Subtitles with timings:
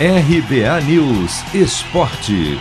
[0.00, 2.56] RBA News Esporte.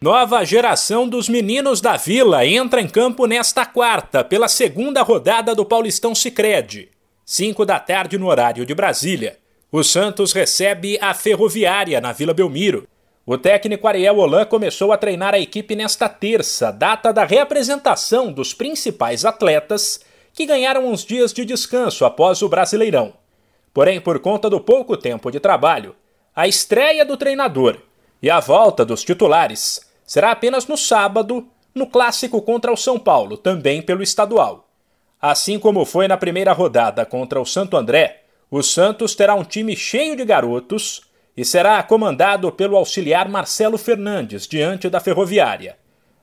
[0.00, 5.64] Nova geração dos meninos da Vila entra em campo nesta quarta pela segunda rodada do
[5.64, 6.90] Paulistão Sicredi.
[7.26, 9.36] 5 da tarde no horário de Brasília.
[9.72, 12.86] O Santos recebe a Ferroviária na Vila Belmiro.
[13.26, 18.54] O técnico Ariel Holan começou a treinar a equipe nesta terça, data da reapresentação dos
[18.54, 23.20] principais atletas que ganharam uns dias de descanso após o Brasileirão.
[23.72, 25.96] Porém, por conta do pouco tempo de trabalho,
[26.34, 27.78] a estreia do treinador
[28.22, 33.36] e a volta dos titulares será apenas no sábado, no clássico contra o São Paulo,
[33.36, 34.68] também pelo estadual.
[35.20, 39.74] Assim como foi na primeira rodada contra o Santo André, o Santos terá um time
[39.74, 41.02] cheio de garotos
[41.34, 45.78] e será comandado pelo auxiliar Marcelo Fernandes diante da Ferroviária.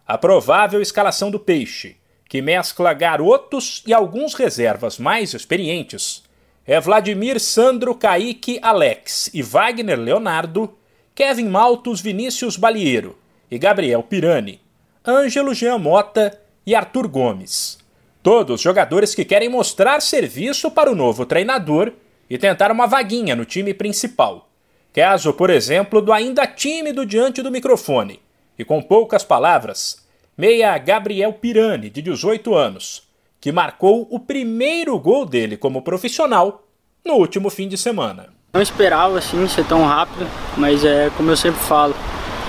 [0.06, 6.24] A provável escalação do Peixe, que mescla garotos e alguns reservas mais experientes,
[6.66, 10.78] é Vladimir Sandro Kaique Alex e Wagner Leonardo,
[11.16, 13.18] Kevin Maltos Vinícius Balieiro
[13.50, 14.62] e Gabriel Pirani,
[15.06, 17.80] Ângelo Jean Mota e Arthur Gomes.
[18.22, 21.94] Todos jogadores que querem mostrar serviço para o novo treinador
[22.30, 24.48] e tentar uma vaguinha no time principal.
[24.94, 28.20] Caso, por exemplo, do ainda tímido diante do microfone
[28.58, 30.06] e com poucas palavras,
[30.38, 33.09] meia Gabriel Pirani, de 18 anos,
[33.40, 36.64] que marcou o primeiro gol dele como profissional
[37.06, 38.28] no último fim de semana.
[38.54, 41.96] Não esperava assim ser tão rápido, mas é como eu sempre falo,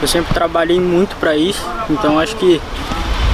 [0.00, 2.61] eu sempre trabalhei muito para isso, então acho que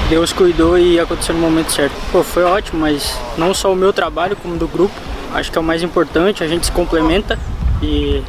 [0.09, 1.95] Deus cuidou e aconteceu no momento certo.
[2.13, 4.95] Pô, foi ótimo, mas não só o meu trabalho como do grupo,
[5.33, 7.39] acho que é o mais importante, a gente se complementa
[7.83, 8.23] e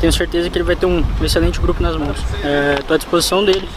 [0.00, 2.18] tenho certeza que ele vai ter um excelente grupo nas mãos.
[2.18, 3.68] Estou é, à disposição dele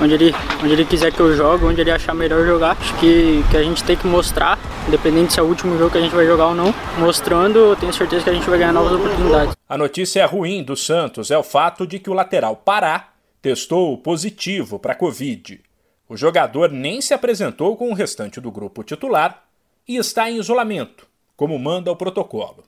[0.00, 2.76] onde ele, onde ele quiser que eu jogue, onde ele achar melhor jogar.
[2.80, 5.98] Acho que, que a gente tem que mostrar, independente se é o último jogo que
[5.98, 8.72] a gente vai jogar ou não, mostrando, eu tenho certeza que a gente vai ganhar
[8.72, 9.56] novas oportunidades.
[9.68, 13.08] A notícia ruim do Santos é o fato de que o lateral Pará
[13.42, 15.60] testou positivo para Covid.
[16.08, 19.44] O jogador nem se apresentou com o restante do grupo titular
[19.86, 21.06] e está em isolamento,
[21.36, 22.67] como manda o protocolo.